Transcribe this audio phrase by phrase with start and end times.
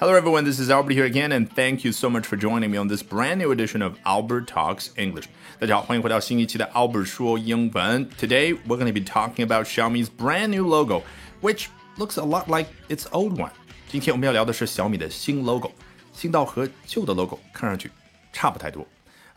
[0.00, 0.44] Hello, everyone.
[0.44, 3.02] This is Albert here again, and thank you so much for joining me on this
[3.02, 5.28] brand new edition of Albert Talks English.
[5.58, 8.06] 大家好，欢迎回到新一期的 Albert 说英文。
[8.18, 11.02] Today, we're going to be talking about Xiaomi's brand new logo,
[11.40, 13.52] which looks a lot like its old one.
[13.88, 15.70] 今天我们要聊的是小米的新 logo，
[16.12, 17.90] 新到和旧的 logo 看上去
[18.32, 18.86] 差不太多。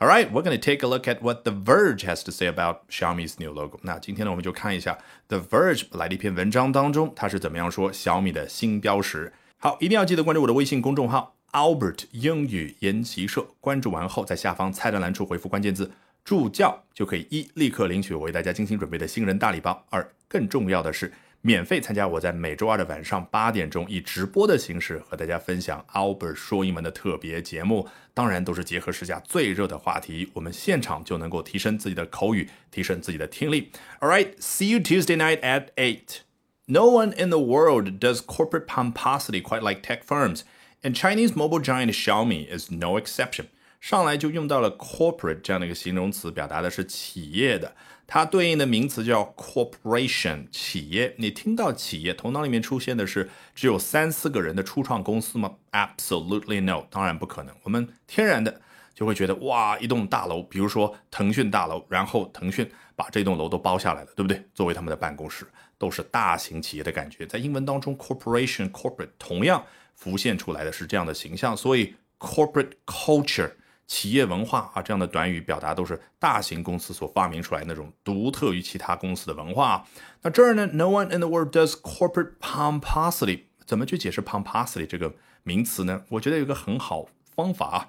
[0.03, 2.49] All right, we're going to take a look at what The Verge has to say
[2.49, 3.79] about Xiaomi's new logo.
[3.83, 4.99] 那今天呢，我们就看一下
[5.29, 9.33] The Verge 来的一篇文章当中，它是怎么样说小米的新标识。
[9.59, 13.47] 好，一定要记得关注我的微信公众号 Albert 英语研习社。
[13.61, 15.89] 关注完后，在下方菜单栏处回复关键字
[16.25, 19.87] “助教”，就可以一立刻领取我为大家精心准备的新人大礼包。
[19.89, 27.88] 二，更重要的是，免费参加我在每周二的晚上八点钟以直播的形式和大家分享 Albert 说英文的特别节目。
[28.14, 33.72] 当然，都是结合时下最热的话题，我们现场就能够提升自己的口语，提升自己的听力。
[34.00, 36.22] All right, see you Tuesday night at eight.
[36.66, 40.42] No one in the world does corporate pomposity quite like tech firms,
[40.82, 43.48] and Chinese mobile giant Xiaomi is no exception.
[43.83, 47.75] 上来就用到了 corporate 这样的一个形容词，表达的是企业的，
[48.07, 51.13] 它对应的名词叫 corporation 企业。
[51.19, 57.53] 你听到企业，头脑里面出现的是只有三四个人的初创公司吗？Absolutely no，当然不可能。
[57.65, 58.61] 我们天然的
[58.95, 64.41] 就会觉得，哇，一栋大楼，比如说腾讯大楼，然后腾讯把这栋楼都包下来了，对不对？
[64.55, 65.45] 作为他们的办公室。
[65.77, 69.67] 都是大型企业的感觉，在英文当中，corporation、corporate 同样
[69.97, 73.51] 浮现出来的是这样的形象，所以 corporate culture
[73.87, 79.87] 企业文化啊这样的短语表达都是大型公司所发明出来那种独特于其他公司的文化。
[80.23, 86.03] 那这儿呢，no one in the world does corporate pomposity，怎么去解释 pomposity 这个名词呢？
[86.11, 87.89] 我觉得有个很好方法啊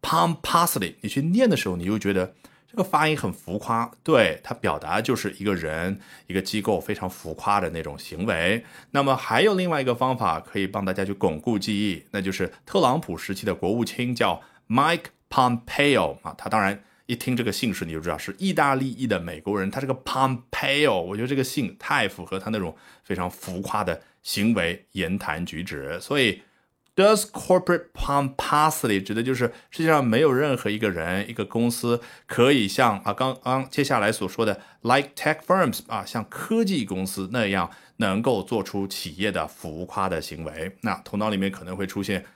[0.00, 2.34] ，pomposity 你去念的时候，你又觉得。
[2.74, 8.64] 这个发音很浮夸，对它表达就是一个人、一个机构非常浮夸的那种行为。
[8.92, 16.34] 那么还有另外一个方法可以帮大家去巩固记忆，那就是特朗普时期的国务卿叫 Mike Pompeo 啊。
[16.36, 19.70] 他当然一听这个姓氏你就知道是意大利裔的美国人。
[19.70, 26.42] 他这个 Pompeo，我觉得这个姓太符合他那种非常浮夸的行为、言谈举止，所以。
[26.94, 40.76] Does corporate pomposity 指的就是世界上没有任何一个人、一个公司可以像啊刚刚接下来所说的 like tech firms 啊，像科技公司那样能够做出企业的浮夸的行为。
[40.82, 42.26] 那头脑里面可能会出现。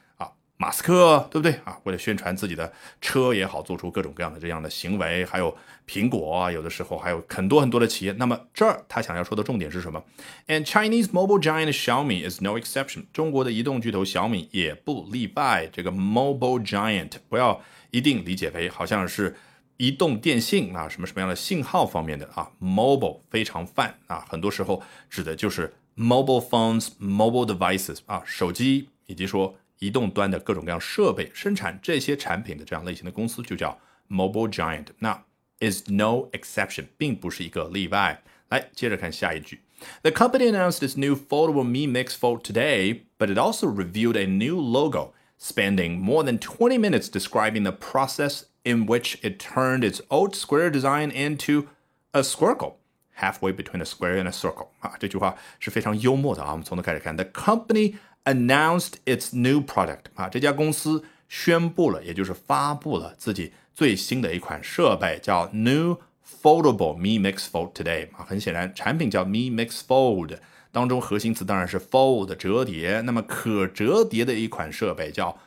[0.58, 1.78] 马斯克对不对啊？
[1.84, 5.54] 为了宣传自己的车也好，做出各种各样的这样的行为，还有
[5.86, 8.12] 苹果啊，有的时候还有很多很多的企业。
[8.12, 10.02] 那么这儿他想要说的重点是什么
[10.46, 13.04] ？And Chinese mobile giant Xiaomi is no exception。
[13.12, 15.68] 中国的移动巨头小米也不例外。
[15.70, 19.36] 这个 mobile giant 不要一定理解为好像是
[19.76, 29.54] 移动电信啊，什么什么样的信号方面的啊？mobile 非常泛啊，很多时候指的就是 mobile phones、mobile devices 啊，手机以及说。
[29.79, 34.87] 移动端的各种各样设备生产这些产品的这样类型的公司就叫 mobile giant。
[34.99, 35.23] 那
[35.59, 38.21] is no exception，并不是一个例外。
[38.49, 39.61] 来，接着看下一句。
[40.03, 44.59] The company announced its new foldable Mi Mix Fold today, but it also revealed a new
[44.59, 50.35] logo, spending more than 20 minutes describing the process in which it turned its old
[50.35, 51.67] square design into
[52.13, 52.75] a squircle
[53.15, 56.51] halfway between a square and a circle 啊，这句话是非常幽默的啊。
[56.51, 57.15] 我们从头开始看。
[57.15, 57.95] The company
[58.26, 65.98] announced its new product 啊，这家公司宣布了，也就是发布了自己最新的一款设备，叫 New
[66.42, 68.24] Foldable Mi Mix Fold today 啊。
[68.28, 70.38] 很显然，产品叫 Mi Mix Fold，
[70.70, 73.00] 当中核心词当然是 fold 折叠。
[73.00, 75.38] 那么可折叠的一款设备叫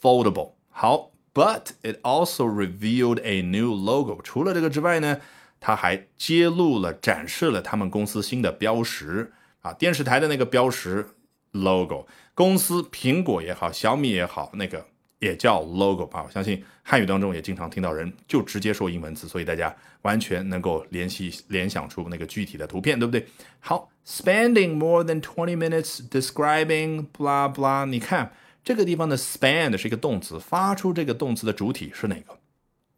[0.00, 0.52] Foldable。
[0.70, 4.20] 好，But it also revealed a new logo。
[4.22, 5.20] 除了这个之外呢，
[5.60, 9.32] 它还揭露了、展示了他们公司新的标识
[9.62, 11.08] 啊，电视台的那个标识
[11.52, 12.06] logo。
[12.36, 14.86] 公司苹果也好，小米也好，那个
[15.20, 16.22] 也叫 logo 吧。
[16.22, 23.26] 我相信汉语当中也经常听到人就直接说英文字，所以大家完全能够联系联想出那个具体的图片，对不对？
[23.58, 27.86] 好，spending more than twenty minutes describing blah blah。
[27.86, 28.30] 你看
[28.62, 32.38] 这个地方的 spend 是一个动词，发出这个动词的主体是哪个？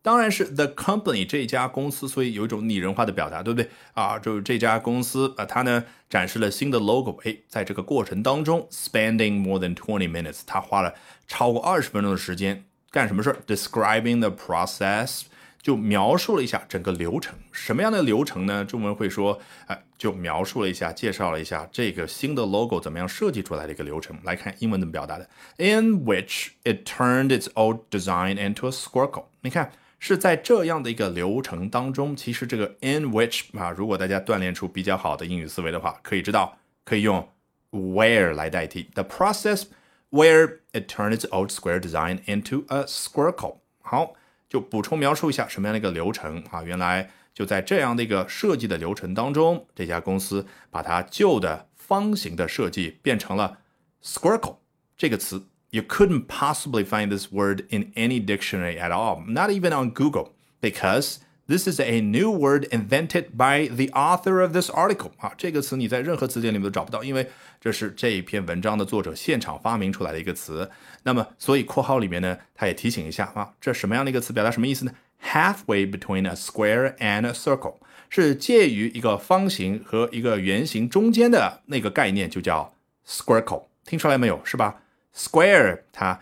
[0.01, 4.19] 当然是 the company 这家公司，所以有一种拟人化的表达，对不对啊？
[4.19, 7.19] 就是这家公司啊，它呢展示了新的 logo。
[7.25, 10.95] 哎，在这个过程当中，spending more than twenty minutes，他花了
[11.27, 15.23] 超过二十分钟的时间干什么事儿？Describing the process，
[15.61, 17.35] 就描述了一下整个流程。
[17.51, 18.65] 什么样的流程呢？
[18.65, 24.17] 中文会说，哎，就描述了一下，介绍了一下这个新的 logo 怎么样设计出来的一个流程。
[24.23, 25.29] 来看英文怎么表达的
[25.59, 29.25] ？In which it turned its old design into a squircle。
[29.43, 29.73] 你看。
[29.99, 37.29] 是在这样的一个流程当中，其实这个 in which 啊，如果大家锻炼出比较好的英语思维的话，可以知道可以用
[37.73, 39.65] where 来代替，the process
[40.11, 43.57] where it turns old square design into a squircle。
[43.81, 44.15] 好，
[44.49, 46.63] 就补充描述一下什么样的一个流程啊？
[46.63, 53.59] 原来就在这样的一个设计的流程当中，这家公司把它旧的方形的设计变成了
[54.03, 54.57] squircle
[54.97, 55.45] 这个词。
[55.72, 61.18] You couldn't possibly find this word in any dictionary at all, not even on Google, because
[61.48, 67.28] this is a new word invented by the author of this article 啊，这个词你在任何词典里面都找不到，因为
[67.60, 70.70] 这是这一篇文章的作者现场发明出来的一个词。
[71.02, 74.92] 那么，所以括号里面呢，他也提醒一下啊，这什么样的一个词，表达什么意思呢？
[75.24, 77.78] Halfway between a square and a circle，
[78.10, 82.76] 是介于一个方形和一个圆形中间的那个概念，就叫
[83.08, 83.64] squircle。
[83.86, 84.40] 听出来没有？
[84.44, 84.82] 是吧
[85.19, 86.21] ？Square 它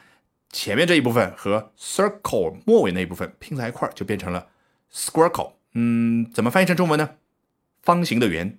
[0.50, 4.46] 前面这一部分和 circle 末尾那一部分拼在一块儿，就变成了。
[4.90, 7.10] Squircle，嗯，怎么翻译成中文呢？
[7.82, 8.58] 方形的圆，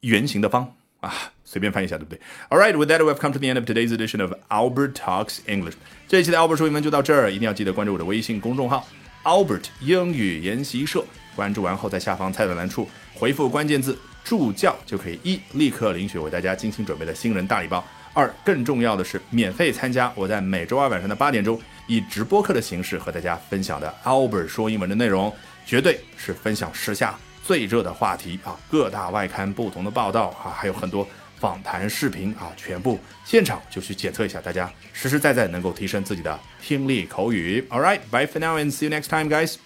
[0.00, 5.40] 圆形的方啊，随便翻译一下，对不对？All right, with that, we've come to the end of today's edition of Albert Talks
[5.46, 5.74] English。
[6.06, 8.86] 这一期的 Albert 说英文就到这儿，一定要记得关注我的微信公众号
[9.24, 11.04] Albert 英语研习社。
[11.34, 17.80] 关注完后，在下方菜单栏处回复关键字“助教”，就可以一立刻领取为大家精心准备的新人大礼包；
[18.12, 25.32] 二更重要的是，免费参加我在每周二晚上的八点钟以直播课的形式和大家分享的 Albert 说英文的内容。
[25.66, 28.54] 绝对是分享时下最热的话题啊！
[28.70, 31.08] 各大外刊不同的报道啊，还有很多
[31.40, 37.66] 访谈视频啊，全部现场就去检测一下，大家实实在在能够提升自己的听力口语。
[37.70, 39.63] All right, bye for now and see you next time, guys.